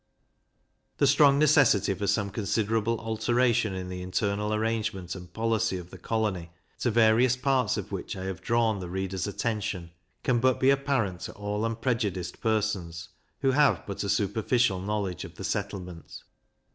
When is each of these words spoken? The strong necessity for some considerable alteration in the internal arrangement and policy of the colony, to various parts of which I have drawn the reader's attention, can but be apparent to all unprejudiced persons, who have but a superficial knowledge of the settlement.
The 0.97 1.05
strong 1.05 1.37
necessity 1.37 1.93
for 1.93 2.07
some 2.07 2.31
considerable 2.31 2.99
alteration 3.01 3.75
in 3.75 3.87
the 3.87 4.01
internal 4.01 4.51
arrangement 4.51 5.13
and 5.13 5.31
policy 5.31 5.77
of 5.77 5.91
the 5.91 5.99
colony, 5.99 6.49
to 6.79 6.89
various 6.89 7.37
parts 7.37 7.77
of 7.77 7.91
which 7.91 8.15
I 8.17 8.23
have 8.23 8.41
drawn 8.41 8.79
the 8.79 8.89
reader's 8.89 9.27
attention, 9.27 9.91
can 10.23 10.39
but 10.39 10.59
be 10.59 10.71
apparent 10.71 11.19
to 11.25 11.33
all 11.33 11.65
unprejudiced 11.67 12.41
persons, 12.41 13.09
who 13.41 13.51
have 13.51 13.85
but 13.85 14.03
a 14.03 14.09
superficial 14.09 14.79
knowledge 14.79 15.23
of 15.23 15.35
the 15.35 15.43
settlement. 15.43 16.23